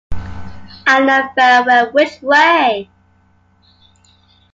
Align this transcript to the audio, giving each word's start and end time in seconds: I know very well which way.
I 0.87 0.99
know 1.05 1.29
very 1.35 1.63
well 1.67 1.91
which 1.91 2.23
way. 2.23 2.89